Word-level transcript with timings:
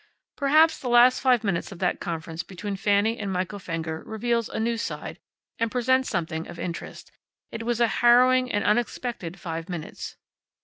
Perhaps 0.35 0.79
the 0.79 0.89
last 0.89 1.19
five 1.21 1.43
minutes 1.43 1.71
of 1.71 1.77
that 1.77 1.99
conference 1.99 2.41
between 2.41 2.75
Fanny 2.75 3.19
and 3.19 3.31
Michael 3.31 3.59
Fenger 3.59 4.01
reveals 4.03 4.49
a 4.49 4.59
new 4.59 4.75
side, 4.75 5.19
and 5.59 5.69
presents 5.69 6.09
something 6.09 6.47
of 6.47 6.57
interest. 6.57 7.11
It 7.51 7.61
was 7.67 7.79
a 7.79 7.85
harrowing 8.01 8.51
and 8.51 8.63
unexpected 8.63 9.39
five 9.39 9.69
minutes. 9.69 10.17